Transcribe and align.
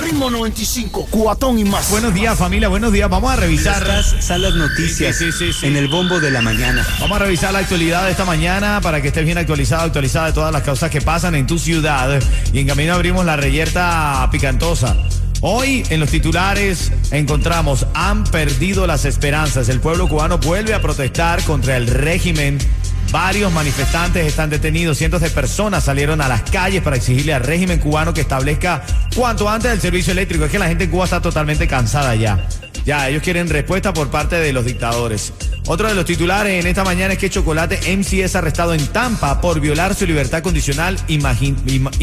Ritmo 0.00 0.30
95, 0.30 1.08
cuatón 1.10 1.58
y 1.58 1.64
más. 1.64 1.90
Buenos 1.90 2.12
días 2.14 2.38
familia, 2.38 2.68
buenos 2.68 2.92
días. 2.92 3.08
Vamos 3.08 3.32
a 3.32 3.36
revisar 3.36 3.82
Estas 3.82 4.24
son 4.24 4.42
las 4.42 4.54
noticias 4.54 5.16
Sí, 5.16 5.32
sí, 5.32 5.52
sí, 5.52 5.52
sí. 5.60 5.66
en 5.66 5.76
el 5.76 5.88
bombo 5.88 6.20
de 6.20 6.30
la 6.30 6.42
mañana. 6.42 6.86
Vamos 7.00 7.16
a 7.20 7.24
revisar 7.24 7.52
la 7.52 7.60
actualidad 7.60 8.04
de 8.04 8.10
esta 8.10 8.24
mañana 8.24 8.80
para 8.82 9.00
que 9.00 9.08
estés 9.08 9.24
bien 9.24 9.38
actualizado, 9.38 9.82
actualizada 9.82 10.26
de 10.26 10.32
todas 10.32 10.52
las 10.52 10.62
causas 10.62 10.90
que 10.90 11.00
pasan 11.00 11.34
en 11.34 11.46
tu 11.46 11.58
ciudad. 11.58 12.20
Y 12.52 12.58
en 12.60 12.66
camino 12.66 12.94
abrimos 12.94 13.24
la 13.24 13.36
reyerta 13.36 14.28
picantosa. 14.30 14.96
Hoy 15.42 15.84
en 15.90 16.00
los 16.00 16.10
titulares 16.10 16.90
encontramos 17.10 17.86
han 17.94 18.24
perdido 18.24 18.86
las 18.86 19.04
esperanzas. 19.04 19.68
El 19.68 19.80
pueblo 19.80 20.08
cubano 20.08 20.38
vuelve 20.38 20.74
a 20.74 20.80
protestar 20.80 21.42
contra 21.44 21.76
el 21.76 21.86
régimen. 21.86 22.58
Varios 23.10 23.52
manifestantes 23.52 24.26
están 24.26 24.50
detenidos. 24.50 24.98
Cientos 24.98 25.20
de 25.20 25.30
personas 25.30 25.84
salieron 25.84 26.20
a 26.20 26.28
las 26.28 26.42
calles 26.42 26.82
para 26.82 26.96
exigirle 26.96 27.34
al 27.34 27.42
régimen 27.42 27.78
cubano 27.78 28.12
que 28.12 28.20
establezca 28.20 28.84
cuanto 29.14 29.48
antes 29.48 29.70
el 29.70 29.80
servicio 29.80 30.12
eléctrico. 30.12 30.44
Es 30.44 30.50
que 30.50 30.58
la 30.58 30.68
gente 30.68 30.84
en 30.84 30.90
Cuba 30.90 31.04
está 31.04 31.20
totalmente 31.20 31.66
cansada 31.66 32.14
ya. 32.14 32.46
Ya, 32.84 33.08
ellos 33.08 33.22
quieren 33.22 33.48
respuesta 33.48 33.92
por 33.92 34.10
parte 34.10 34.36
de 34.36 34.52
los 34.52 34.64
dictadores. 34.64 35.32
Otro 35.66 35.88
de 35.88 35.94
los 35.96 36.04
titulares 36.04 36.60
en 36.60 36.68
esta 36.68 36.84
mañana 36.84 37.14
es 37.14 37.18
que 37.18 37.28
Chocolate 37.28 37.96
MC 37.96 38.22
es 38.22 38.36
arrestado 38.36 38.72
en 38.74 38.86
Tampa 38.86 39.40
por 39.40 39.58
violar 39.58 39.96
su 39.96 40.06
libertad 40.06 40.40
condicional 40.40 40.96
y, 41.08 41.18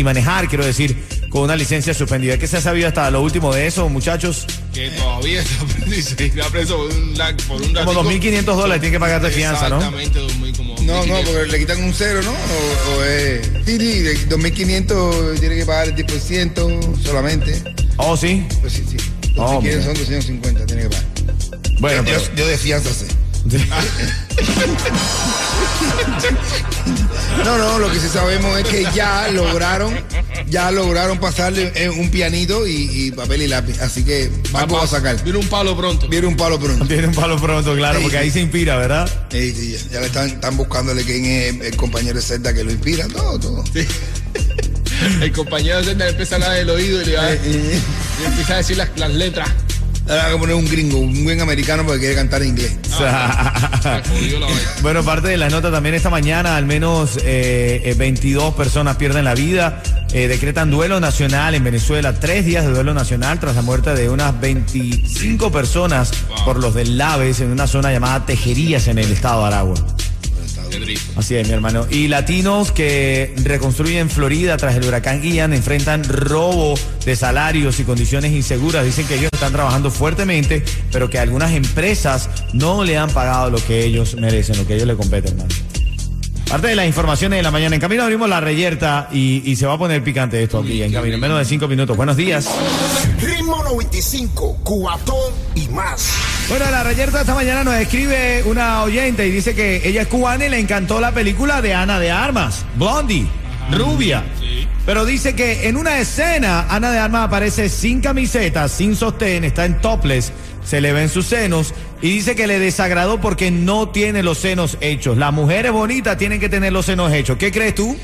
manejar, 0.04 0.50
quiero 0.50 0.66
decir, 0.66 1.02
con 1.30 1.44
una 1.44 1.56
licencia 1.56 1.94
suspendida. 1.94 2.38
¿Qué 2.38 2.48
se 2.48 2.58
ha 2.58 2.62
sabido 2.62 2.90
hasta 2.90 3.10
lo 3.10 3.22
último 3.22 3.54
de 3.54 3.68
eso, 3.68 3.88
muchachos? 3.88 4.46
que 4.74 4.90
todavía 4.90 5.42
está 5.42 6.50
preso 6.52 6.78
por 6.78 6.92
un, 6.92 7.14
por 7.48 7.62
un 7.62 7.74
Como 7.74 8.04
ratico. 8.04 8.26
2.500 8.26 8.44
dólares 8.44 8.82
tiene 8.82 8.96
que 8.96 9.00
pagar 9.00 9.22
de 9.22 9.30
fianza, 9.30 9.70
¿no? 9.70 9.78
Exactamente, 9.78 10.20
2.000 10.20 10.30
como 10.34 10.53
No, 10.86 11.06
no, 11.06 11.16
1.500. 11.22 11.24
porque 11.26 11.52
le 11.52 11.60
quitan 11.60 11.84
un 11.84 11.94
cero, 11.94 12.22
¿no? 12.24 12.32
O, 12.32 12.98
o 13.00 13.04
es. 13.04 13.46
Sí, 13.66 13.78
sí, 13.78 14.00
de 14.02 14.30
2.500 14.30 15.40
tiene 15.40 15.56
que 15.56 15.66
pagar 15.66 15.88
el 15.88 15.96
10% 15.96 17.02
solamente. 17.04 17.62
Oh, 17.98 18.16
sí. 18.18 18.46
Pues 18.62 18.74
sí, 18.74 18.84
sí. 18.90 18.98
Oh, 19.38 19.62
2.500 19.62 19.62
mira. 19.64 19.84
son 19.84 19.94
250, 19.94 20.66
tiene 20.66 20.82
que 20.84 20.90
pagar. 20.90 21.06
Bueno, 21.80 22.04
yo, 22.04 22.14
pero- 22.20 22.36
yo 22.36 22.48
de 22.48 22.58
fianza 22.58 22.90
sé. 22.94 23.06
No, 27.46 27.58
no, 27.58 27.80
lo 27.80 27.92
que 27.92 28.00
sí 28.00 28.08
sabemos 28.08 28.58
es 28.60 28.68
que 28.68 28.88
ya 28.96 29.28
lograron, 29.30 29.94
ya 30.48 30.72
lograron 30.72 31.18
pasarle 31.20 31.72
eh, 31.76 31.90
un 31.90 32.10
pianito 32.10 32.66
y, 32.68 32.90
y 33.08 33.12
papel 33.12 33.42
y 33.42 33.48
lápiz. 33.48 33.80
Así 33.82 34.04
que 34.06 34.32
Marco 34.52 34.76
va 34.78 34.84
a 34.84 34.88
sacar. 34.88 35.22
Viene 35.24 35.40
un 35.40 35.48
palo 35.48 35.76
pronto. 35.76 36.08
Viene 36.08 36.28
un 36.28 36.38
palo 36.38 36.60
pronto. 36.60 36.86
tiene 36.86 37.08
un 37.08 37.14
palo 37.16 37.38
pronto, 37.42 37.76
claro, 37.76 37.98
Sí, 37.98 38.04
porque 38.04 38.18
sí. 38.18 38.24
ahí 38.24 38.32
se 38.32 38.40
inspira, 38.42 38.78
¿verdad? 38.78 39.10
Sí, 39.30 39.54
sí, 39.54 39.72
ya, 39.72 39.94
ya 39.94 40.00
le 40.00 40.06
están, 40.08 40.30
están 40.30 40.56
buscándole 40.58 41.04
quién 41.04 41.26
es 41.26 41.62
el 41.62 41.76
compañero 41.76 42.16
de 42.16 42.22
celda 42.22 42.54
que 42.54 42.64
lo 42.64 42.72
inspira. 42.72 43.08
Todo, 43.08 43.40
todo. 43.40 43.64
El 45.22 45.32
compañero 45.34 45.80
de 45.80 45.84
Zelda 45.86 46.06
le 46.06 46.12
empieza 46.12 46.36
a 46.36 46.38
hablar 46.38 46.54
del 46.56 46.70
oído 46.70 47.02
y 47.02 47.06
le, 47.06 47.16
va- 47.18 47.30
le 47.32 48.26
empieza 48.26 48.54
a 48.54 48.58
decir 48.58 48.78
las, 48.78 48.90
las 48.96 49.12
letras. 49.12 49.50
Ahora 50.10 50.26
hay 50.26 50.34
que 50.34 50.40
poner 50.40 50.56
un 50.56 50.68
gringo, 50.68 51.00
un 51.00 51.24
buen 51.24 51.40
americano 51.40 51.84
porque 51.86 52.00
quiere 52.00 52.16
cantar 52.16 52.42
en 52.42 52.50
inglés. 52.50 52.78
Vaina. 54.46 54.72
Bueno, 54.82 55.04
parte 55.04 55.30
de 55.30 55.38
la 55.38 55.50
nota 55.50 55.72
también 55.72 55.96
esta 55.96 56.10
mañana, 56.10 56.58
al 56.58 56.66
menos 56.66 57.18
eh, 57.24 57.82
eh, 57.86 57.96
22 57.98 58.54
personas 58.54 58.98
pierden 58.98 59.24
la 59.24 59.34
vida. 59.34 59.82
Eh, 60.12 60.28
decretan 60.28 60.70
duelo 60.70 61.00
nacional 61.00 61.56
en 61.56 61.64
Venezuela, 61.64 62.14
tres 62.20 62.46
días 62.46 62.66
de 62.66 62.72
duelo 62.72 62.94
nacional 62.94 63.40
tras 63.40 63.56
la 63.56 63.62
muerte 63.62 63.96
de 63.96 64.10
unas 64.10 64.40
25 64.40 65.52
personas 65.52 66.12
por 66.46 66.60
los 66.60 66.74
del 66.74 66.98
Laves 66.98 67.40
en 67.40 67.52
una 67.52 67.66
zona 67.66 67.92
llamada 67.92 68.26
Tejerías 68.26 68.88
en 68.88 69.00
el 69.00 69.12
estado 69.12 69.42
de 69.42 69.48
Aragua. 69.48 69.76
Así 71.16 71.36
es, 71.36 71.48
mi 71.48 71.54
hermano. 71.54 71.86
Y 71.90 72.08
latinos 72.08 72.72
que 72.72 73.34
reconstruyen 73.44 74.10
Florida 74.10 74.58
tras 74.58 74.76
el 74.76 74.86
huracán 74.86 75.22
Ian 75.22 75.54
enfrentan 75.54 76.04
robo 76.04 76.76
de 77.06 77.16
salarios 77.16 77.80
y 77.80 77.84
condiciones 77.84 78.32
inseguras. 78.32 78.86
Dicen 78.86 79.06
que 79.08 79.16
ellos 79.16 79.30
están 79.32 79.54
trabajando 79.54 79.92
fuertemente, 79.92 80.64
pero 80.92 81.10
que 81.10 81.20
algunas 81.20 81.52
empresas 81.52 82.30
no 82.54 82.84
le 82.84 82.98
han 82.98 83.10
pagado 83.12 83.50
lo 83.50 83.64
que 83.64 83.84
ellos 83.84 84.16
merecen, 84.16 84.58
lo 84.58 84.66
que 84.66 84.74
a 84.74 84.76
ellos 84.78 84.88
le 84.88 84.96
compete, 84.96 85.30
hermano. 85.30 85.50
Parte 86.48 86.68
de 86.68 86.76
las 86.76 86.86
informaciones 86.86 87.38
de 87.40 87.44
la 87.44 87.52
mañana. 87.52 87.76
En 87.76 87.82
camino 87.82 88.04
abrimos 88.04 88.30
la 88.30 88.40
reyerta 88.40 89.10
y, 89.12 89.42
y 89.50 89.56
se 89.56 89.66
va 89.66 89.74
a 89.74 89.78
poner 89.78 90.04
picante 90.04 90.44
esto 90.44 90.60
aquí, 90.60 90.84
en 90.84 90.92
camino, 90.92 91.16
en 91.16 91.22
menos 91.22 91.40
de 91.40 91.46
cinco 91.46 91.68
minutos. 91.68 91.98
Buenos 91.98 92.16
días. 92.16 92.48
Ritmo 93.22 93.64
95, 93.64 94.60
cuatón 94.64 95.34
y 95.56 95.68
más. 95.70 96.33
Bueno, 96.50 96.70
la 96.70 96.84
reyerta 96.84 97.22
esta 97.22 97.34
mañana 97.34 97.64
nos 97.64 97.76
escribe 97.76 98.44
una 98.46 98.84
oyente 98.84 99.26
y 99.26 99.32
dice 99.32 99.56
que 99.56 99.88
ella 99.88 100.04
es 100.04 100.08
cubana 100.08 100.46
y 100.46 100.50
le 100.50 100.60
encantó 100.60 101.00
la 101.00 101.12
película 101.12 101.62
de 101.62 101.74
Ana 101.74 102.00
de 102.00 102.12
Armas, 102.12 102.66
Blondie, 102.76 103.26
rubia. 103.72 104.24
Pero 104.86 105.06
dice 105.06 105.36
que 105.36 105.68
en 105.68 105.78
una 105.78 106.00
escena 106.00 106.68
Ana 106.70 106.92
de 106.92 107.00
Armas 107.00 107.28
aparece 107.28 107.70
sin 107.70 108.02
camiseta, 108.02 108.68
sin 108.68 108.96
sostén, 108.96 109.46
está 109.46 109.66
en 109.66 109.80
topless, 109.80 110.32
se 110.64 110.82
le 110.82 110.92
ven 110.92 111.10
sus 111.10 111.26
senos 111.26 111.74
y 112.02 112.10
dice 112.10 112.36
que 112.36 112.46
le 112.46 112.60
desagradó 112.60 113.22
porque 113.22 113.50
no 113.50 113.90
tiene 113.90 114.22
los 114.22 114.38
senos 114.38 114.78
hechos. 114.82 115.18
Las 115.18 115.34
mujeres 115.34 115.72
bonitas 115.72 116.18
tienen 116.18 116.40
que 116.40 116.50
tener 116.50 116.74
los 116.74 116.86
senos 116.86 117.12
hechos. 117.14 117.38
¿Qué 117.38 117.52
crees 117.52 117.74
tú? 117.74 117.98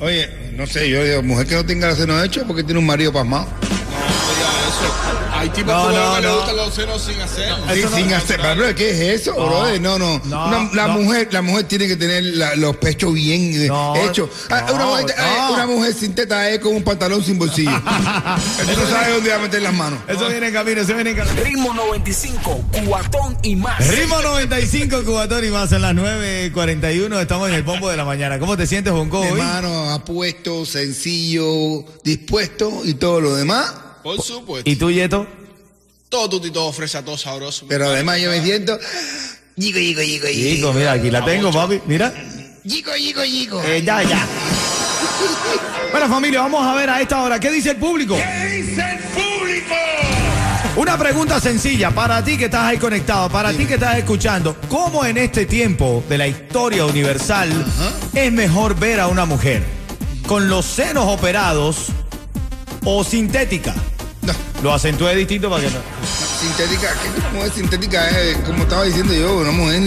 Oye, 0.00 0.28
no 0.56 0.66
sé, 0.66 0.90
yo 0.90 1.02
digo, 1.04 1.22
mujer 1.22 1.46
que 1.46 1.54
no 1.54 1.64
tenga 1.64 1.88
los 1.88 1.98
senos 1.98 2.22
hechos 2.24 2.44
porque 2.46 2.64
tiene 2.64 2.80
un 2.80 2.86
marido 2.86 3.12
pasmado. 3.12 3.46
Eso. 4.74 5.30
Hay 5.32 5.48
tipos 5.50 5.72
No, 5.74 5.88
que 5.88 5.94
no, 5.96 6.20
le 6.20 6.26
no. 6.28 6.36
gustan 6.36 6.56
los 6.56 6.74
senos 6.74 7.02
sin 7.02 7.20
hacer. 7.20 7.48
Sí, 7.72 7.78
Eso 7.80 7.90
no- 7.90 7.96
sin 7.96 8.12
hacer, 8.14 8.40
pero 8.40 8.74
¿qué 8.74 8.90
es 8.90 9.20
eso, 9.20 9.34
No, 9.36 9.46
brother? 9.46 9.80
No, 9.80 9.98
no. 9.98 10.20
no, 10.24 10.46
Una- 10.46 10.70
la 10.74 10.86
no. 10.88 10.94
mujer, 11.00 11.28
la 11.32 11.42
mujer 11.42 11.64
tiene 11.64 11.86
que 11.88 11.96
tener 11.96 12.22
la- 12.24 12.54
los 12.56 12.76
pechos 12.76 13.12
bien 13.14 13.52
eh, 13.62 13.66
No, 13.68 13.94
hechos. 13.96 14.30
Ah, 14.50 14.64
no, 14.68 14.74
una, 14.74 14.86
mujer, 14.86 15.06
eh, 15.10 15.22
no. 15.38 15.54
una 15.54 15.66
mujer 15.66 15.94
sin 15.94 16.14
teta 16.14 16.48
es 16.50 16.60
con 16.60 16.74
un 16.74 16.82
pantalón 16.82 17.22
sin 17.24 17.38
bolsillo. 17.38 17.70
Él 18.68 18.76
no 18.76 18.88
sabe 18.88 19.12
dónde 19.14 19.30
va 19.30 19.36
a 19.36 19.38
meter 19.40 19.62
las 19.62 19.74
manos. 19.74 19.98
Eso 20.08 20.28
viene 20.28 20.48
en 20.48 20.52
camino, 20.54 20.80
eso 20.80 20.94
viene 20.94 21.10
en 21.10 21.16
camino. 21.16 21.42
Ritmo 21.42 21.74
95, 21.74 22.64
cuatón 22.86 23.36
y 23.42 23.56
más. 23.56 23.86
Ritmo 23.88 24.20
95, 24.22 25.04
Cubatón 25.04 25.44
y 25.44 25.48
más 25.48 25.72
en 25.72 25.82
las 25.82 25.94
9.41. 25.94 27.20
Estamos 27.20 27.48
en 27.48 27.54
el 27.54 27.62
bombo 27.62 27.88
de 27.90 27.96
la 27.96 28.04
mañana. 28.04 28.38
¿Cómo 28.38 28.56
te 28.56 28.66
sientes, 28.66 28.92
Bonco? 28.92 29.22
Hermano, 29.24 29.90
apuesto, 29.90 30.64
sencillo, 30.66 31.84
dispuesto 32.02 32.82
y 32.84 32.94
todo 32.94 33.20
lo 33.20 33.34
demás. 33.34 33.72
Por 34.04 34.20
supuesto. 34.20 34.70
¿Y 34.70 34.76
tú, 34.76 34.90
Yeto? 34.90 35.26
Todo 36.10 36.28
tutito, 36.28 36.70
fresa, 36.72 37.02
todo 37.04 37.16
sabroso. 37.16 37.64
Pero 37.66 37.86
además 37.88 38.20
yo 38.20 38.30
me 38.30 38.40
siento. 38.42 38.78
Yigo, 39.56 39.78
yigo, 39.78 40.02
yigo, 40.02 40.26
Chico, 40.28 40.38
yigo. 40.38 40.72
mira, 40.74 40.92
aquí 40.92 41.10
la 41.10 41.24
tengo, 41.24 41.50
papi. 41.50 41.80
Mira. 41.86 42.12
Yigo, 42.64 42.94
yigo, 42.96 43.24
yigo. 43.24 43.62
Eh, 43.64 43.82
ya, 43.82 44.02
ya. 44.02 44.26
Bueno, 45.90 46.08
familia, 46.08 46.42
vamos 46.42 46.66
a 46.66 46.74
ver 46.74 46.90
a 46.90 47.00
esta 47.00 47.22
hora. 47.22 47.40
¿Qué 47.40 47.50
dice 47.50 47.70
el 47.70 47.76
público? 47.78 48.16
¿Qué 48.16 48.46
dice 48.48 48.82
el 48.82 48.98
público? 48.98 49.74
Una 50.76 50.98
pregunta 50.98 51.40
sencilla 51.40 51.90
para 51.92 52.22
ti 52.22 52.36
que 52.36 52.44
estás 52.46 52.64
ahí 52.64 52.78
conectado, 52.78 53.30
para 53.30 53.52
ti 53.52 53.64
que 53.64 53.74
estás 53.74 53.96
escuchando. 53.96 54.56
¿Cómo 54.68 55.04
en 55.04 55.16
este 55.16 55.46
tiempo 55.46 56.04
de 56.08 56.18
la 56.18 56.26
historia 56.28 56.84
universal 56.84 57.50
es 58.12 58.32
mejor 58.32 58.78
ver 58.78 59.00
a 59.00 59.06
una 59.06 59.24
mujer? 59.24 59.62
¿Con 60.26 60.48
los 60.48 60.66
senos 60.66 61.06
operados 61.06 61.86
o 62.84 63.02
sintética? 63.04 63.74
No, 64.26 64.32
Lo 64.62 64.72
acentué 64.74 65.14
distinto 65.16 65.50
para 65.50 65.62
que 65.62 65.70
no. 65.70 65.78
sintética, 66.40 66.88
¿qué 67.02 67.36
mujer 67.36 67.52
sintética 67.52 68.08
es? 68.10 68.36
Como 68.38 68.62
estaba 68.62 68.84
diciendo 68.84 69.12
yo, 69.14 69.38
una 69.38 69.50
mujer. 69.50 69.82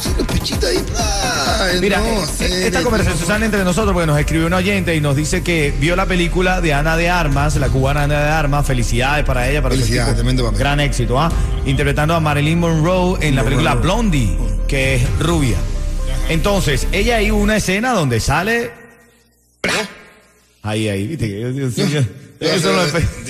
Sí, 0.00 0.08
los 0.18 0.26
pechitos 0.26 0.64
ahí. 0.70 0.78
bla, 0.90 1.68
Mira, 1.80 1.98
no, 1.98 2.22
eh, 2.22 2.26
sé, 2.26 2.66
esta 2.66 2.82
conversación 2.82 3.26
sale 3.26 3.44
entre 3.46 3.64
nosotros 3.64 3.92
porque 3.92 4.06
nos 4.06 4.18
escribió 4.18 4.46
un 4.46 4.52
oyente 4.54 4.94
y 4.94 5.00
nos 5.00 5.16
dice 5.16 5.42
que 5.42 5.72
vio 5.78 5.96
la 5.96 6.06
película 6.06 6.60
de 6.60 6.72
Ana 6.74 6.96
de 6.96 7.08
Armas, 7.10 7.56
la 7.56 7.68
cubana 7.68 8.04
Ana 8.04 8.20
de 8.20 8.30
Armas. 8.30 8.66
Felicidades 8.66 9.24
para 9.24 9.48
ella, 9.48 9.62
para 9.62 9.74
Felicidades, 9.74 10.14
tremendo 10.14 10.44
papel. 10.44 10.58
Gran 10.58 10.80
éxito, 10.80 11.20
¿ah? 11.20 11.30
Interpretando 11.66 12.14
a 12.14 12.20
Marilyn 12.20 12.58
Monroe 12.60 13.18
en 13.20 13.36
la 13.36 13.44
película 13.44 13.74
Blondie, 13.74 14.36
que 14.66 14.96
es 14.96 15.18
rubia. 15.20 15.56
Entonces, 16.28 16.86
ella 16.92 17.18
hubo 17.32 17.42
una 17.42 17.56
escena 17.56 17.92
donde 17.92 18.18
sale. 18.20 18.70
Ahí, 20.62 20.88
ahí, 20.88 21.06
viste. 21.08 21.28
que- 21.28 22.23
Son 22.40 22.76
los 22.76 22.88
efectos. 22.88 23.28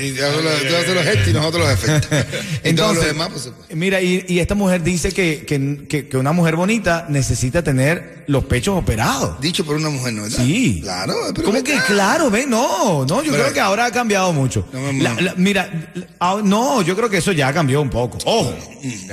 los- 0.94 1.04
gestos 1.04 1.28
y 1.28 1.32
nosotros 1.32 1.62
los 1.68 1.72
efectos. 1.72 2.18
Entonces, 2.64 3.06
demás, 3.06 3.28
pues, 3.30 3.50
mira, 3.70 4.00
y, 4.00 4.24
y 4.28 4.38
esta 4.40 4.54
mujer 4.54 4.82
dice 4.82 5.12
que, 5.12 5.44
que, 5.46 5.86
que- 5.88 6.08
que 6.08 6.16
una 6.16 6.32
mujer 6.32 6.56
bonita 6.56 7.06
necesita 7.08 7.62
tener 7.62 8.24
los 8.26 8.44
pechos 8.44 8.76
operados. 8.78 9.40
dicho 9.40 9.64
por 9.64 9.76
una 9.76 9.90
mujer, 9.90 10.14
¿no? 10.14 10.22
¿verdad? 10.22 10.38
Sí. 10.44 10.80
Claro, 10.82 11.14
pero 11.34 11.46
¿Cómo 11.46 11.62
que 11.62 11.78
claro? 11.86 12.30
Ve, 12.30 12.46
no, 12.46 13.04
no, 13.06 13.22
yo 13.22 13.30
Pero- 13.32 13.44
creo 13.44 13.52
que 13.54 13.60
ahora 13.60 13.86
ha 13.86 13.92
cambiado 13.92 14.32
mucho. 14.32 14.66
No, 14.72 14.92
La- 14.92 15.14
la- 15.20 15.34
mira, 15.36 15.90
la- 15.94 16.06
ah, 16.20 16.40
no, 16.42 16.82
yo 16.82 16.96
creo 16.96 17.08
que 17.10 17.18
eso 17.18 17.32
ya 17.32 17.52
cambió 17.52 17.80
un 17.82 17.90
poco. 17.90 18.18
Ojo, 18.24 18.56
Mm. 18.82 19.10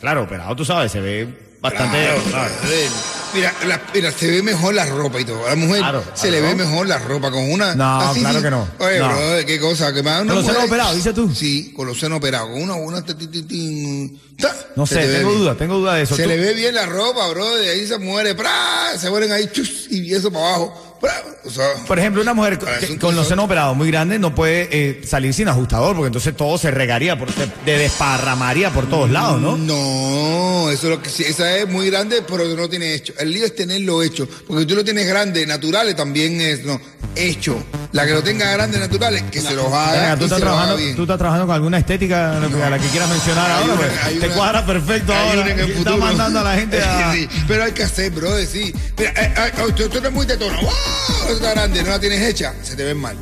claro, 0.00 0.22
operado, 0.24 0.54
tú 0.54 0.64
sabes, 0.64 0.92
se 0.92 1.00
ve 1.00 1.49
bastante. 1.60 1.98
Claro, 2.04 2.22
claro. 2.30 2.54
brother. 2.62 2.88
Mira, 3.32 3.54
la- 3.64 3.80
mira, 3.94 4.10
se 4.10 4.26
ve 4.28 4.42
mejor 4.42 4.74
la 4.74 4.86
ropa 4.86 5.20
y 5.20 5.24
todo. 5.24 5.46
A 5.46 5.50
la 5.50 5.54
mujer 5.56 5.78
Claro, 5.78 6.02
se 6.14 6.30
le 6.32 6.40
ve 6.40 6.52
mejor 6.56 6.88
la 6.88 6.98
ropa 6.98 7.30
con 7.30 7.48
una. 7.48 7.76
No, 7.76 8.12
claro 8.14 8.42
que 8.42 8.50
no. 8.50 8.68
Oye, 8.78 8.98
No. 8.98 9.08
bro, 9.08 9.46
qué 9.46 9.60
cosa. 9.60 9.92
Que 9.94 10.00
una 10.00 10.18
¿Con 10.18 10.28
los 10.34 10.46
senos 10.46 10.64
operados, 10.64 10.96
dices 10.96 11.14
tú? 11.14 11.32
Sí, 11.32 11.72
con 11.76 11.86
los 11.86 11.98
senos 11.98 12.18
operados. 12.18 12.48
Con 12.50 12.62
una, 12.62 12.74
una. 12.74 13.04
ti- 13.04 13.14
ti- 13.14 13.28
ti- 13.28 13.42
tin, 13.44 14.20
ta, 14.36 14.52
No 14.74 14.84
sé, 14.84 14.96
te 14.96 15.12
tengo 15.18 15.28
bien. 15.30 15.40
duda, 15.42 15.54
tengo 15.56 15.76
duda 15.76 15.94
de 15.94 16.02
eso. 16.02 16.16
Se 16.16 16.24
Tú- 16.24 16.28
le 16.28 16.38
ve 16.38 16.54
bien 16.54 16.74
la 16.74 16.86
ropa, 16.86 17.28
bro. 17.28 17.54
De 17.56 17.70
ahí 17.70 17.86
se 17.86 17.98
muere, 17.98 18.34
¡pra! 18.34 18.98
se 18.98 19.08
mueren 19.08 19.30
ahí, 19.30 19.48
chus, 19.52 19.86
y 19.90 20.12
eso 20.12 20.32
para 20.32 20.46
abajo. 20.48 20.89
¡Pra! 21.00 21.12
O 21.44 21.50
sea, 21.50 21.64
Por 21.86 21.98
ejemplo, 21.98 22.20
una 22.22 22.34
mujer 22.34 22.58
con 23.00 23.16
los 23.16 23.26
senos 23.26 23.46
operados 23.46 23.74
muy 23.76 23.90
grandes 23.90 24.20
no 24.20 24.34
puede 24.34 24.68
eh, 24.70 25.00
salir 25.06 25.32
sin 25.32 25.48
ajustador, 25.48 25.94
porque 25.96 26.08
entonces 26.08 26.36
todo 26.36 26.58
se 26.58 26.70
regaría, 26.70 27.18
por, 27.18 27.32
se 27.32 27.46
de 27.64 27.78
desparramaría 27.78 28.70
por 28.70 28.88
todos 28.88 29.10
lados, 29.10 29.40
¿no? 29.40 29.56
No, 29.56 30.70
eso 30.70 30.86
es 30.86 30.90
lo 30.96 31.02
que 31.02 31.08
sí, 31.08 31.24
esa 31.24 31.56
es 31.56 31.66
muy 31.68 31.88
grande, 31.90 32.22
pero 32.28 32.44
no 32.44 32.68
tiene 32.68 32.94
hecho. 32.94 33.14
El 33.18 33.32
lío 33.32 33.46
es 33.46 33.54
tenerlo 33.56 34.02
hecho, 34.02 34.28
porque 34.46 34.66
tú 34.66 34.74
lo 34.74 34.84
tienes 34.84 35.06
grande, 35.08 35.46
naturales 35.46 35.96
también 35.96 36.40
es, 36.40 36.62
no, 36.64 36.78
hecho. 37.16 37.62
La 37.92 38.06
que 38.06 38.12
lo 38.12 38.22
tenga 38.22 38.48
grande, 38.52 38.78
naturales, 38.78 39.22
que 39.32 39.40
se 39.40 39.52
los 39.54 39.66
haga 39.72 39.92
Venga, 39.92 40.16
tú 40.16 40.22
y 40.22 40.24
estás, 40.26 40.38
se 40.38 40.44
los 40.44 40.52
haga 40.54 40.58
trabajando, 40.66 40.76
bien. 40.76 40.94
tú 40.96 41.02
estás 41.02 41.18
trabajando 41.18 41.46
con 41.46 41.54
alguna 41.56 41.78
estética 41.78 42.36
a 42.36 42.70
la 42.70 42.78
que 42.78 42.86
quieras 42.88 43.08
mencionar 43.08 43.50
Hay 43.50 43.62
ahora, 43.62 43.72
una- 43.72 43.76
pues, 43.82 44.20
te 44.20 44.26
una- 44.26 44.36
cuadra 44.36 44.66
perfecto 44.66 45.12
ahora. 45.14 45.50
Está 45.50 45.96
mandando 45.96 46.38
a 46.40 46.44
la 46.44 46.54
gente 46.54 46.80
a... 46.82 47.12
Sí, 47.12 47.28
pero 47.48 47.64
hay 47.64 47.72
que 47.72 47.82
hacer, 47.82 48.12
bro, 48.12 48.30
sí. 48.46 48.72
Mira, 48.96 49.10
eh, 49.16 49.34
eh, 49.36 49.72
tú, 49.74 49.88
tú 49.88 49.98
eres 49.98 50.12
muy 50.12 50.24
tetona, 50.26 50.60
¡wow! 50.60 50.70
Eso 51.24 51.34
está 51.34 51.50
grande, 51.52 51.82
no 51.82 51.90
la 51.90 52.00
tienes 52.00 52.20
hecha, 52.22 52.54
se 52.62 52.76
te 52.76 52.84
ven 52.84 52.98
mal. 52.98 53.16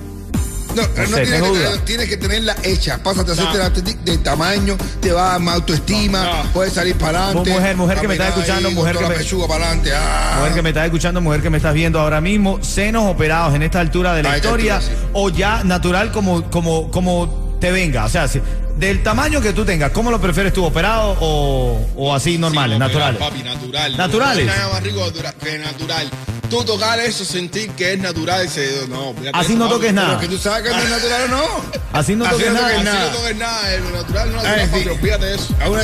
No, 0.75 0.82
no, 0.82 0.88
tienes, 0.88 1.15
que 1.15 1.25
tener- 1.26 1.79
tienes 1.85 2.09
que 2.09 2.17
tenerla 2.19 2.56
hecha. 2.62 3.03
Pásate 3.03 3.31
a 3.32 3.35
hacerte 3.35 3.82
teti- 3.82 3.99
de 4.05 4.19
tamaño, 4.19 4.76
te 5.00 5.11
va 5.12 5.29
a 5.29 5.32
dar 5.32 5.41
más 5.41 5.55
autoestima, 5.56 6.43
puedes 6.53 6.75
salir 6.75 6.94
para 6.97 7.25
adelante. 7.25 7.50
Mujer, 7.50 7.76
mujer 7.76 7.99
que 8.00 8.06
me 8.09 8.15
está 8.15 8.25
caminar 8.26 8.38
escuchando, 8.38 8.69
ahí, 8.69 8.75
mujer 8.75 8.93
que 8.97 9.00
me- 9.09 9.47
para 9.49 9.65
adelante. 9.65 9.91
ah. 9.94 10.37
Mujer 10.38 10.55
que 10.55 10.62
me 10.62 10.69
estás 10.69 10.85
escuchando, 10.85 11.20
mujer 11.20 11.43
que 11.43 11.50
me 11.50 11.56
estás 11.56 11.75
viendo 11.75 11.99
ahora 11.99 12.20
mismo, 12.20 12.62
senos 12.62 13.06
operados 13.06 13.55
en 13.55 13.62
esta 13.62 13.81
altura 13.81 14.15
de 14.15 14.23
la 14.23 14.32
A 14.32 14.37
historia 14.37 14.76
altura, 14.76 14.94
sí. 14.97 15.09
o 15.15 15.31
ya 15.31 15.65
natural 15.65 16.12
como, 16.12 16.49
como, 16.50 16.91
como 16.91 17.56
te 17.61 17.73
venga. 17.73 18.05
O 18.05 18.09
sea, 18.09 18.29
si- 18.29 18.41
del 18.79 19.03
tamaño 19.03 19.41
que 19.41 19.53
tú 19.53 19.65
tengas, 19.65 19.91
¿cómo 19.91 20.11
lo 20.12 20.20
prefieres 20.20 20.53
tú, 20.53 20.65
operado 20.65 21.17
o, 21.19 21.85
o 21.97 22.15
así 22.15 22.38
normales, 22.38 22.76
Sí, 22.76 22.79
naturales? 22.79 23.19
Papi, 23.19 23.43
natural. 23.43 23.97
Naturales. 23.97 24.47
No 24.47 24.53
hay 24.53 24.59
nada 24.59 24.73
más 24.75 24.82
rico 24.85 25.00
natura- 25.00 25.32
que 25.32 25.59
natural. 25.59 26.11
Tú 26.50 26.64
tocar 26.64 26.98
eso, 27.00 27.24
sentir 27.26 27.70
que 27.72 27.92
es 27.92 27.98
natural, 27.98 28.46
ese, 28.46 28.86
no. 28.88 29.12
fíjate 29.12 29.38
Así 29.38 29.52
eso, 29.52 29.58
no 29.64 29.68
toques 29.68 29.92
nada. 29.92 30.18
que 30.18 30.28
tú 30.28 30.38
sabes 30.38 30.62
que 30.62 30.70
no 30.74 30.82
es 30.82 30.88
natural 30.90 31.22
o 31.24 31.28
no. 31.28 31.44
Así 31.92 32.16
no 32.16 32.24
Así 32.24 32.32
toques 32.34 32.46
no 32.48 32.52
nada. 32.54 32.68
toques 32.68 32.76
Así 32.78 32.84
nada. 32.84 33.10
no 33.10 33.16
toques 33.18 33.36
nada, 33.36 33.74
el 33.74 33.92
natural 33.92 34.30
no 34.30 34.36
natural, 34.42 34.60
sí. 34.60 34.70
papi, 34.84 34.88
olvídate 34.88 35.26
de 35.26 35.34
eso. 35.34 35.54
Hay 35.60 35.70
una, 35.70 35.82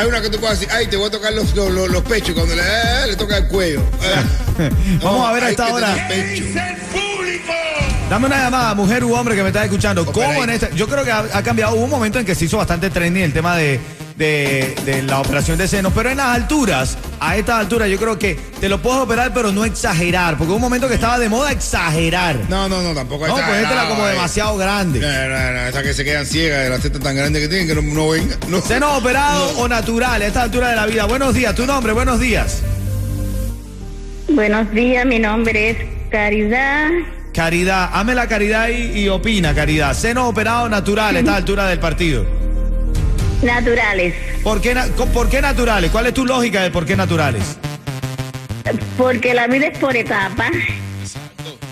hay 0.00 0.06
una 0.08 0.20
que 0.22 0.30
tú 0.30 0.40
puedes 0.40 0.60
decir, 0.60 0.74
ay, 0.74 0.86
te 0.86 0.96
voy 0.96 1.08
a 1.08 1.10
tocar 1.10 1.32
los, 1.34 1.54
los, 1.54 1.70
los, 1.70 1.90
los 1.90 2.02
pechos 2.04 2.30
y 2.30 2.32
cuando 2.32 2.54
le, 2.56 2.62
eh, 2.62 3.06
le 3.08 3.16
toca 3.16 3.36
el 3.36 3.48
cuello. 3.48 3.80
Eh. 4.02 4.70
Vamos 5.02 5.28
a 5.28 5.32
ver 5.32 5.44
a 5.44 5.50
esta 5.50 5.68
hora. 5.74 6.08
Dame 8.08 8.26
una 8.26 8.38
llamada, 8.38 8.74
mujer 8.74 9.04
u 9.04 9.14
hombre 9.14 9.36
que 9.36 9.42
me 9.42 9.48
estás 9.50 9.64
escuchando. 9.64 10.04
¿Cómo 10.06 10.42
en 10.42 10.50
esta? 10.50 10.70
Yo 10.70 10.88
creo 10.88 11.04
que 11.04 11.12
ha, 11.12 11.18
ha 11.32 11.42
cambiado. 11.42 11.74
Hubo 11.76 11.84
un 11.84 11.90
momento 11.90 12.18
en 12.18 12.24
que 12.26 12.34
se 12.34 12.46
hizo 12.46 12.56
bastante 12.56 12.90
trending 12.90 13.22
el 13.22 13.32
tema 13.32 13.56
de, 13.56 13.78
de, 14.20 14.74
de 14.84 15.02
la 15.02 15.18
operación 15.20 15.56
de 15.56 15.66
senos, 15.66 15.94
pero 15.94 16.10
en 16.10 16.18
las 16.18 16.36
alturas, 16.36 16.98
a 17.20 17.38
estas 17.38 17.58
alturas, 17.58 17.88
yo 17.88 17.96
creo 17.96 18.18
que 18.18 18.38
te 18.60 18.68
lo 18.68 18.82
puedes 18.82 19.00
operar, 19.00 19.32
pero 19.32 19.50
no 19.50 19.64
exagerar, 19.64 20.36
porque 20.36 20.50
hubo 20.50 20.56
un 20.56 20.60
momento 20.60 20.88
que 20.88 20.94
estaba 20.94 21.18
de 21.18 21.30
moda 21.30 21.50
exagerar. 21.50 22.36
No, 22.50 22.68
no, 22.68 22.82
no, 22.82 22.92
tampoco 22.92 23.26
No, 23.26 23.34
pues 23.34 23.46
esta 23.46 23.72
era 23.72 23.88
como 23.88 24.06
eh. 24.06 24.10
demasiado 24.10 24.58
grande. 24.58 25.00
No, 25.00 25.08
no, 25.08 25.52
no, 25.52 25.66
esas 25.66 25.82
que 25.82 25.94
se 25.94 26.04
quedan 26.04 26.26
ciegas 26.26 26.64
de 26.64 26.68
la 26.68 26.78
teta 26.78 27.00
tan 27.00 27.16
grande 27.16 27.40
que 27.40 27.48
tienen 27.48 27.66
que 27.66 27.74
no, 27.74 27.80
no 27.80 28.10
ven. 28.10 28.28
No. 28.48 28.60
¿Senos 28.60 28.98
operados 28.98 29.54
o 29.56 29.66
natural 29.66 30.20
a 30.20 30.26
esta 30.26 30.42
altura 30.42 30.68
de 30.68 30.76
la 30.76 30.84
vida? 30.84 31.06
Buenos 31.06 31.34
días, 31.34 31.54
tu 31.54 31.64
nombre, 31.64 31.94
buenos 31.94 32.20
días. 32.20 32.60
Buenos 34.28 34.70
días, 34.70 35.06
mi 35.06 35.18
nombre 35.18 35.70
es 35.70 35.76
Caridad. 36.10 36.90
Caridad, 37.32 37.88
hame 37.94 38.14
la 38.14 38.26
caridad 38.26 38.68
y, 38.68 39.00
y 39.00 39.08
opina, 39.08 39.54
caridad. 39.54 39.94
¿Senos 39.94 40.28
operados 40.28 40.66
o 40.66 40.68
natural 40.68 41.16
a 41.16 41.18
esta 41.20 41.36
altura 41.36 41.66
del 41.68 41.78
partido? 41.78 42.39
Naturales, 43.42 44.14
¿Por 44.42 44.60
qué, 44.60 44.74
¿Por 45.14 45.28
qué 45.30 45.40
naturales? 45.40 45.90
¿Cuál 45.90 46.06
es 46.06 46.14
tu 46.14 46.26
lógica 46.26 46.62
de 46.62 46.70
por 46.70 46.84
qué 46.86 46.96
naturales? 46.96 47.42
porque 48.98 49.32
la 49.34 49.46
vida 49.46 49.66
es 49.68 49.78
por 49.78 49.96
etapas. 49.96 50.50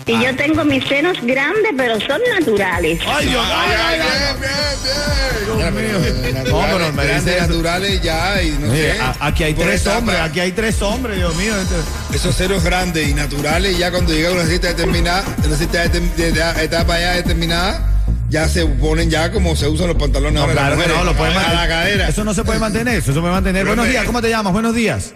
Y 0.07 0.15
Ah. 0.15 0.21
yo 0.23 0.35
tengo 0.35 0.65
mis 0.65 0.83
senos 0.85 1.17
grandes, 1.21 1.71
pero 1.77 1.99
son 2.01 2.19
naturales. 2.39 2.99
¡Ay, 3.07 3.27
Dios 3.27 3.45
Ay, 3.47 3.71
ay, 3.79 3.99
bien, 3.99 5.75
bien, 5.75 6.21
bien. 6.23 6.33
Naturales, 6.33 6.51
No, 6.51 6.61
pero 6.95 7.05
grandes, 7.05 7.35
eso. 7.35 7.47
naturales 7.47 8.01
ya 8.01 8.41
y 8.41 8.49
no 8.51 8.67
Mire, 8.67 8.93
sé. 8.95 9.01
a- 9.01 9.15
aquí 9.21 9.43
hay 9.43 9.53
tres 9.53 9.81
etapa. 9.81 9.97
hombres, 9.99 10.19
aquí 10.19 10.39
hay 10.39 10.51
tres 10.51 10.81
hombres, 10.81 11.17
Dios 11.17 11.35
mío. 11.35 11.53
este- 11.59 12.15
Esos 12.15 12.35
ceros 12.35 12.63
grandes 12.63 13.07
y 13.07 13.13
naturales 13.13 13.77
ya 13.77 13.91
cuando 13.91 14.11
llega 14.11 14.29
a 14.29 14.31
una 14.33 14.45
cita 14.47 14.69
determinada, 14.69 15.23
una 15.45 15.55
cita 15.55 15.85
determ- 15.85 16.13
de, 16.15 16.31
de- 16.31 16.63
etapa 16.63 16.99
ya 16.99 17.11
determinada, 17.13 17.98
ya 18.29 18.47
se 18.47 18.65
ponen 18.65 19.09
ya 19.09 19.31
como 19.31 19.55
se 19.55 19.67
usan 19.67 19.87
los 19.87 19.97
pantalones 19.97 20.33
No, 20.33 20.41
ahora 20.41 20.53
claro 20.53 20.75
mujeres, 20.75 20.97
no, 20.97 21.03
lo 21.03 21.13
pueden 21.15 21.37
a 21.37 21.53
la 21.53 21.67
cadera. 21.67 22.07
Eso 22.07 22.23
no 22.23 22.33
se 22.33 22.43
puede 22.43 22.59
mantener, 22.59 22.97
eso 22.99 23.13
se 23.13 23.19
puede 23.19 23.33
mantener. 23.33 23.65
Buenos 23.65 23.87
días, 23.87 24.05
¿cómo 24.05 24.21
te 24.21 24.29
llamas? 24.29 24.53
Buenos 24.53 24.75
días. 24.75 25.13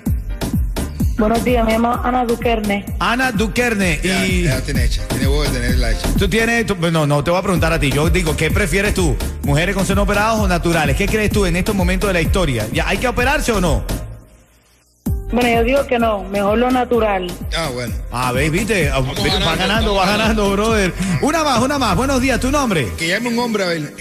Buenos 1.18 1.44
días, 1.46 1.64
me 1.64 1.74
llamo 1.74 1.94
Ana 2.04 2.26
Duquerne. 2.26 2.86
Ana 3.00 3.32
Duquerne. 3.32 4.00
Ya, 4.04 4.26
Y 4.26 4.44
ya 4.44 4.60
tiene 4.62 4.84
hecha, 4.86 5.04
tiene 5.10 5.28
huevo 5.28 5.44
de 5.44 5.50
tenerla 5.50 5.92
hecha. 5.92 6.08
tú 6.18 6.28
tienes, 6.28 6.66
tú- 6.66 6.76
no, 6.92 7.06
no 7.06 7.24
te 7.24 7.30
voy 7.30 7.40
a 7.40 7.44
preguntar 7.44 7.72
a 7.72 7.80
ti. 7.80 7.92
Yo 7.92 8.10
digo, 8.10 8.36
¿qué 8.36 8.50
prefieres 8.50 8.96
tú? 8.96 9.16
¿Mujeres 9.44 9.76
con 9.76 9.86
senos 9.86 10.04
operados 10.06 10.40
o 10.40 10.48
naturales? 10.48 10.98
¿Qué 10.98 11.06
crees 11.08 11.30
tú 11.32 11.46
en 11.46 11.56
estos 11.56 11.76
momentos 11.76 12.08
de 12.10 12.14
la 12.14 12.22
historia? 12.22 12.66
¿Ya 12.74 12.88
hay 12.90 12.98
que 12.98 13.08
operarse 13.08 13.52
o 13.52 13.62
no? 13.62 13.84
Bueno, 15.34 15.50
yo 15.50 15.64
digo 15.64 15.88
que 15.88 15.98
no, 15.98 16.24
mejor 16.26 16.58
lo 16.60 16.70
natural. 16.70 17.32
Ah, 17.58 17.70
bueno. 17.74 17.94
Ah, 18.12 18.32
ve, 18.32 18.50
viste, 18.52 18.90
Ah, 18.90 19.00
viste, 19.02 19.30
va 19.44 19.56
ganando, 19.56 19.58
ganando, 19.58 19.96
va 19.96 20.06
ganando, 20.06 20.52
brother. 20.52 20.94
Una 21.24 21.44
más, 21.44 21.60
una 21.60 21.80
más. 21.80 21.96
Buenos 21.96 22.22
días, 22.22 22.40
¿tu 22.40 22.52
nombre? 22.52 22.88
Que 22.98 23.08
llame 23.08 23.30
un 23.30 23.40
hombre 23.40 23.64
a 23.64 23.68
ver. 23.68 23.94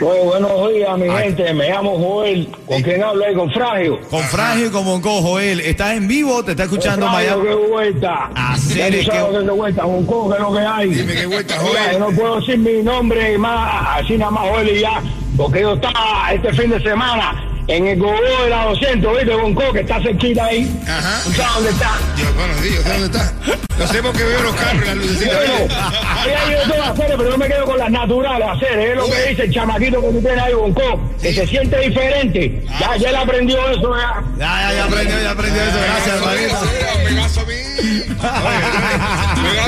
Bueno, 0.00 0.24
buenos 0.24 0.70
días, 0.72 0.98
mi 0.98 1.08
Ay. 1.08 1.24
gente. 1.24 1.52
Me 1.54 1.68
llamo 1.68 1.98
Joel. 1.98 2.48
¿Con 2.66 2.80
quién 2.82 3.02
hablo 3.02 3.24
ahí? 3.24 3.34
Con 3.34 3.50
Fragio. 3.52 4.00
Con 4.08 4.20
Fragio 4.22 4.66
y 4.66 4.70
con 4.70 4.84
Bonco, 4.84 5.20
Joel. 5.20 5.60
¿Estás 5.60 5.94
en 5.96 6.06
vivo? 6.08 6.44
¿Te 6.44 6.52
está 6.52 6.64
escuchando 6.64 7.06
Miami? 7.08 7.42
qué 7.42 7.54
vuelta. 7.54 8.30
Hacer 8.34 8.76
Ya 8.92 8.98
es 9.00 9.04
que- 9.06 9.10
qué 9.10 9.50
vuelta. 9.50 9.84
Bonco, 9.84 10.28
que 10.30 10.36
es 10.36 10.40
lo 10.42 10.52
que 10.54 10.60
hay. 10.60 10.90
Dime 10.94 11.12
qué 11.14 11.26
vuelta, 11.26 11.54
Mira, 11.60 11.80
Joel. 11.82 11.92
yo 11.92 11.98
no 11.98 12.16
puedo 12.16 12.40
decir 12.40 12.58
mi 12.58 12.82
nombre 12.82 13.36
más, 13.38 14.00
así 14.00 14.16
nada 14.16 14.30
más 14.30 14.48
Joel 14.48 14.76
y 14.76 14.80
ya. 14.80 15.02
Porque 15.36 15.60
yo 15.60 15.74
estaba 15.74 16.32
este 16.32 16.52
fin 16.52 16.70
de 16.70 16.80
semana 16.82 17.48
en 17.68 17.86
el 17.86 17.98
Gobó 17.98 18.42
de 18.44 18.50
la 18.50 18.66
200, 18.66 19.16
¿viste? 19.18 19.34
Bonco, 19.34 19.72
que 19.72 19.80
está 19.80 20.00
cerquita 20.02 20.44
ahí. 20.44 20.82
Ajá. 20.86 21.20
¿Tú 21.24 21.32
sabes 21.32 21.54
dónde 21.54 21.70
está? 21.70 21.98
Yo, 22.16 22.34
bueno, 22.34 22.54
sí, 22.62 22.74
yo 22.74 22.82
sé 22.82 22.88
dónde 22.88 23.06
está. 23.06 23.32
Lo 23.78 23.86
sé 23.88 24.02
porque 24.02 24.24
veo 24.24 24.42
los 24.42 24.54
carros, 24.54 24.86
las 24.86 24.96
lucecitas. 24.96 25.36
Bueno, 25.36 25.74
ahí 26.06 26.30
hay 26.30 26.68
todas 26.68 26.90
hacer, 26.90 27.14
pero 27.16 27.30
yo 27.30 27.38
me 27.38 27.48
quedo 27.48 27.64
con 27.64 27.78
las 27.78 27.90
naturales 27.90 28.48
a 28.48 28.52
hacer. 28.52 28.78
Es 28.78 28.96
lo 28.96 29.06
que 29.06 29.28
dice 29.28 29.42
el 29.44 29.52
chamaquito 29.52 30.00
que 30.00 30.08
tú 30.08 30.20
tienes 30.20 30.42
ahí, 30.42 30.54
Bonco, 30.54 31.00
que 31.20 31.32
se 31.32 31.46
siente 31.46 31.78
diferente. 31.78 32.62
Ya, 32.78 32.96
ya 32.96 33.10
él 33.10 33.16
aprendió 33.16 33.68
eso, 33.70 33.96
ya. 33.96 34.22
Ya, 34.38 34.60
ya, 34.60 34.74
ya 34.74 34.84
aprendió, 34.84 35.22
ya 35.22 35.30
aprendió 35.30 35.62
eso. 35.62 35.78
Gracias, 35.78 36.16
hermanito. 36.16 36.56
Me 37.04 37.14
gasto 37.16 37.46
bien. 37.46 37.62
Me 38.08 38.91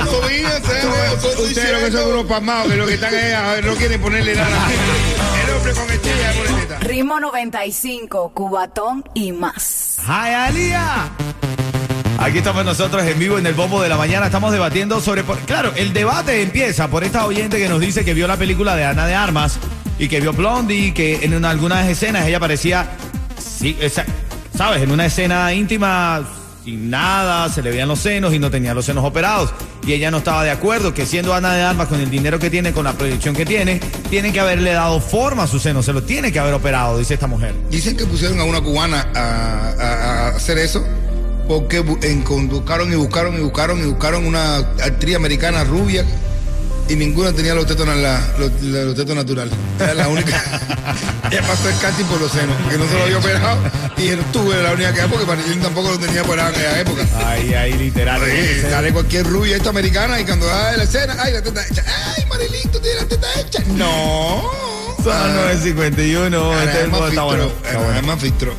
Ustedes 0.08 0.84
lo 0.84 0.90
que 0.92 1.20
son 1.40 1.48
diciendo. 1.48 2.08
unos 2.10 2.24
pasmados, 2.26 2.70
que 2.70 2.76
lo 2.76 2.86
que 2.86 2.94
están 2.94 3.14
es, 3.14 3.34
a 3.34 3.52
ver, 3.52 3.64
no 3.64 3.74
quieren 3.74 4.00
ponerle 4.00 4.34
nada. 4.34 4.68
El 5.44 5.50
hombre 5.54 5.72
con 5.74 5.90
estrella 5.90 6.32
de 6.32 6.38
moreneta. 6.38 6.78
Ritmo 6.80 7.20
95, 7.20 8.32
Cubatón 8.34 9.04
y 9.14 9.32
más. 9.32 9.96
¡Jayalía! 10.04 11.08
Aquí 12.18 12.38
estamos 12.38 12.64
nosotros 12.64 13.02
en 13.04 13.18
vivo 13.18 13.38
en 13.38 13.46
el 13.46 13.54
bombo 13.54 13.82
de 13.82 13.88
la 13.88 13.96
mañana. 13.96 14.26
Estamos 14.26 14.52
debatiendo 14.52 15.00
sobre. 15.00 15.24
por- 15.24 15.38
Claro, 15.40 15.72
el 15.76 15.92
debate 15.92 16.42
empieza 16.42 16.88
por 16.88 17.04
esta 17.04 17.26
oyente 17.26 17.58
que 17.58 17.68
nos 17.68 17.80
dice 17.80 18.04
que 18.04 18.14
vio 18.14 18.26
la 18.26 18.36
película 18.36 18.76
de 18.76 18.84
Ana 18.84 19.06
de 19.06 19.14
Armas 19.14 19.58
y 19.98 20.08
que 20.08 20.20
vio 20.20 20.32
Blondie, 20.32 20.94
que 20.94 21.24
en 21.24 21.34
una- 21.34 21.50
algunas 21.50 21.86
escenas 21.88 22.26
ella 22.26 22.40
parecía. 22.40 22.88
Sí, 23.38 23.76
esa- 23.80 24.06
¿sabes? 24.56 24.82
En 24.82 24.90
una 24.92 25.06
escena 25.06 25.52
íntima, 25.52 26.22
sin 26.64 26.88
nada, 26.88 27.48
se 27.50 27.62
le 27.62 27.70
veían 27.70 27.88
los 27.88 27.98
senos 28.00 28.32
y 28.32 28.38
no 28.38 28.50
tenía 28.50 28.72
los 28.72 28.86
senos 28.86 29.04
operados. 29.04 29.52
Y 29.86 29.92
ella 29.92 30.10
no 30.10 30.18
estaba 30.18 30.42
de 30.44 30.50
acuerdo 30.50 30.94
que 30.94 31.04
siendo 31.04 31.34
Ana 31.34 31.52
de 31.52 31.62
Armas, 31.62 31.88
con 31.88 32.00
el 32.00 32.08
dinero 32.10 32.38
que 32.38 32.48
tiene, 32.48 32.72
con 32.72 32.84
la 32.84 32.94
proyección 32.94 33.34
que 33.34 33.44
tiene, 33.44 33.80
tiene 34.08 34.32
que 34.32 34.40
haberle 34.40 34.72
dado 34.72 34.98
forma 35.00 35.42
a 35.42 35.46
sus 35.46 35.60
senos. 35.62 35.84
Se 35.84 35.92
lo 35.92 36.02
tiene 36.02 36.32
que 36.32 36.38
haber 36.38 36.54
operado, 36.54 36.98
dice 36.98 37.14
esta 37.14 37.26
mujer. 37.26 37.54
Dicen 37.70 37.96
que 37.96 38.06
pusieron 38.06 38.40
a 38.40 38.44
una 38.44 38.62
cubana 38.62 39.06
a, 39.14 40.28
hacer 40.34 40.56
eso 40.58 40.82
porque 41.46 41.84
encon- 41.84 42.48
buscaron 42.48 42.90
y 42.90 42.96
buscaron 42.96 43.38
y 43.38 43.42
buscaron 43.42 43.78
y 43.80 43.86
buscaron 43.86 44.24
una 44.26 44.56
actriz 44.56 45.16
americana 45.16 45.64
rubia 45.64 46.02
y 46.88 46.96
ninguna 46.96 47.32
tenía 47.32 47.54
los 47.54 47.66
tetos, 47.66 47.86
la- 47.86 48.34
los, 48.38 48.50
los 48.62 48.94
tetos 48.94 49.14
naturales. 49.16 49.54
Era 49.80 49.94
la 49.94 50.08
única. 50.08 50.42
Ella 51.30 51.42
pasó 51.42 51.68
el 51.68 51.78
casting 51.78 52.04
por 52.04 52.20
los 52.20 52.30
senos, 52.30 52.54
porque 52.62 52.78
no 52.78 52.86
se 52.86 52.94
lo 52.98 53.04
había 53.04 53.18
operado. 53.18 53.58
Y 53.96 54.10
tú 54.32 54.52
eres 54.52 54.64
la 54.64 54.72
única 54.72 54.92
que 54.92 55.00
hay, 55.00 55.08
porque 55.08 55.26
Marilyn 55.26 55.60
tampoco 55.60 55.90
lo 55.92 55.98
tenía 55.98 56.22
operado 56.22 56.50
en 56.50 56.54
aquella 56.54 56.80
época. 56.80 57.02
Ahí, 57.26 57.54
ahí, 57.54 57.72
literal. 57.74 58.22
Oye, 58.22 58.62
sale 58.70 58.92
cualquier 58.92 59.26
rubia 59.26 59.56
esta 59.56 59.70
americana 59.70 60.20
y 60.20 60.24
cuando 60.24 60.46
da 60.46 60.76
la 60.76 60.82
escena, 60.84 61.16
ay, 61.18 61.32
la 61.32 61.42
teta 61.42 61.66
hecha. 61.66 61.84
Ay, 62.16 62.24
Marilyn, 62.28 62.70
tú 62.70 62.78
tienes 62.80 63.02
la 63.02 63.08
teta 63.08 63.26
hecha. 63.40 63.60
No. 63.68 64.42
Son 65.02 65.12
las 65.12 65.56
9.51. 65.62 66.58
Este 66.60 66.70
es 66.78 66.84
el 66.84 66.90
modo, 66.90 67.08
está 67.08 67.22
bueno. 67.24 67.50
Está 67.64 67.78
bueno. 67.78 68.02
más 68.06 68.20
filtro. 68.20 68.54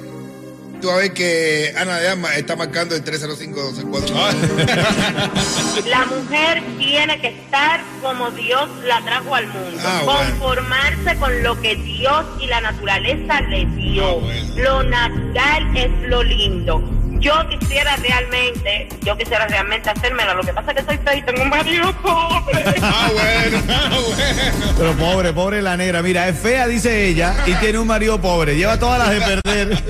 tú 0.80 0.88
vas 0.88 0.96
a 0.96 1.00
ver 1.00 1.12
que 1.12 1.74
Ana 1.76 1.98
de 1.98 2.08
Armas 2.08 2.36
está 2.36 2.56
marcando 2.56 2.94
el 2.96 3.04
305-264. 3.04 5.84
La 5.86 6.04
mujer 6.06 6.62
tiene 6.78 7.20
que 7.20 7.28
estar 7.28 7.80
como 8.02 8.30
Dios 8.32 8.68
la 8.84 9.00
trajo 9.02 9.34
al 9.34 9.46
mundo, 9.48 9.80
Ah, 9.84 10.02
bueno. 10.04 10.20
conformarse 10.30 11.16
con 11.18 11.42
lo 11.42 11.60
que 11.60 11.74
Dios 11.76 12.24
y 12.40 12.46
la 12.46 12.60
naturaleza 12.60 13.40
le 13.42 13.66
dio. 13.66 14.20
Lo 14.56 14.82
natural 14.82 15.76
es 15.76 15.90
lo 16.08 16.22
lindo. 16.22 16.82
Yo 17.20 17.32
quisiera 17.48 17.96
realmente, 17.96 18.88
yo 19.02 19.16
quisiera 19.16 19.46
realmente 19.46 19.88
hacérmela. 19.88 20.34
Lo 20.34 20.42
que 20.42 20.52
pasa 20.52 20.72
es 20.72 20.78
que 20.78 20.84
soy 20.84 20.98
fea 20.98 21.16
y 21.16 21.22
tengo 21.22 21.42
un 21.42 21.48
marido 21.48 21.90
pobre. 22.02 22.64
ah, 22.82 23.10
bueno, 23.12 23.62
ah, 23.70 23.88
bueno. 23.90 24.03
Pero 24.76 24.92
pobre, 24.96 25.32
pobre 25.32 25.62
la 25.62 25.76
negra. 25.76 26.02
Mira, 26.02 26.28
es 26.28 26.38
fea, 26.38 26.66
dice 26.66 27.06
ella, 27.06 27.34
y 27.46 27.54
tiene 27.54 27.78
un 27.78 27.86
marido 27.86 28.20
pobre. 28.20 28.56
Lleva 28.56 28.78
todas 28.78 28.98
las 28.98 29.10
de 29.10 29.20
perder. 29.20 29.82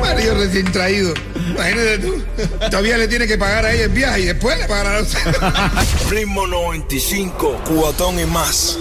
Marido 0.00 0.34
recién 0.34 0.70
traído. 0.72 1.14
Imagínate 1.50 1.98
tú. 1.98 2.24
Todavía 2.70 2.98
le 2.98 3.08
tiene 3.08 3.26
que 3.26 3.38
pagar 3.38 3.66
a 3.66 3.72
ella 3.72 3.84
el 3.84 3.90
viaje 3.90 4.20
y 4.20 4.24
después 4.26 4.58
le 4.58 4.66
pagará 4.66 4.98
a 4.98 5.02
usted. 5.02 5.20
Ritmo 6.10 6.46
95, 6.46 7.62
cuatón 7.66 8.18
y 8.18 8.26
más. 8.26 8.78